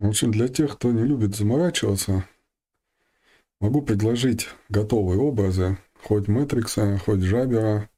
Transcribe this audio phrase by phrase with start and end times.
[0.00, 2.24] В общем, для тех, кто не любит заморачиваться,
[3.60, 7.88] могу предложить готовые образы, хоть Мэтрикса, хоть Джабера.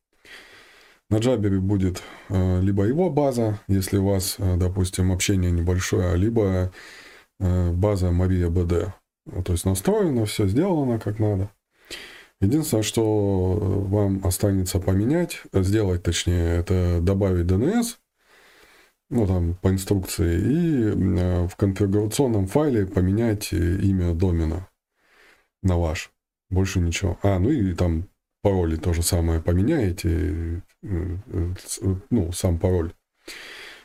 [1.09, 6.73] На Джабере будет э, либо его база, если у вас, э, допустим, общение небольшое, либо
[7.39, 8.93] э, база Мария БД.
[9.45, 11.51] То есть настроено, все сделано как надо.
[12.41, 13.55] Единственное, что
[13.89, 17.97] вам останется поменять, сделать точнее, это добавить DNS,
[19.11, 24.69] ну там по инструкции, и в конфигурационном файле поменять имя домена
[25.63, 26.13] на ваш.
[26.51, 27.19] Больше ничего.
[27.23, 28.09] А, ну и там
[28.43, 32.93] пароли то же самое поменяете, ну, сам пароль.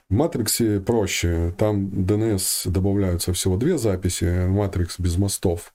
[0.10, 1.54] В Матриксе проще.
[1.58, 5.74] Там DNS добавляются всего две записи, Матрикс без мостов.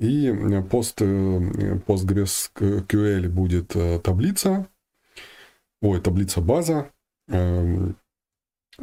[0.00, 0.32] И
[0.70, 4.66] пост, PostgreSQL будет э, таблица,
[5.82, 6.90] ой, таблица база.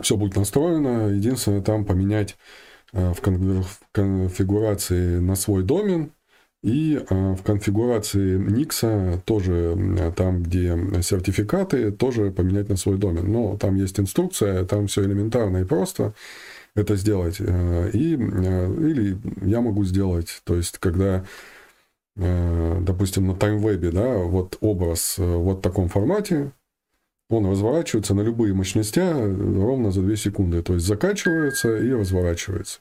[0.02, 1.10] Все будет настроено.
[1.10, 2.38] Единственное, там поменять
[2.94, 3.22] э, в
[3.92, 6.12] конфигурации на свой домен
[6.64, 13.32] и э, в конфигурации Nix тоже там, где сертификаты, тоже поменять на свой домен.
[13.32, 16.14] Но там есть инструкция, там все элементарно и просто
[16.76, 17.38] это сделать.
[17.40, 21.26] Э, и, или я могу сделать, то есть, когда,
[22.16, 26.52] допустим, на TimeWeb, да, вот образ вот в таком формате,
[27.30, 30.62] он разворачивается на любые мощности ровно за 2 секунды.
[30.62, 32.80] То есть закачивается и разворачивается.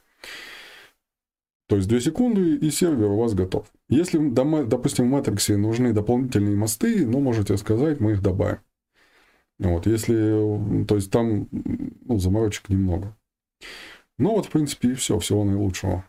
[1.68, 3.66] То есть 2 секунды, и сервер у вас готов.
[3.90, 8.60] Если, допустим, в Matrix нужны дополнительные мосты, ну, можете сказать, мы их добавим.
[9.62, 13.16] Вот, если, то есть там ну, заморочек немного.
[14.18, 15.20] Ну вот, в принципе, и все.
[15.20, 16.04] Всего наилучшего.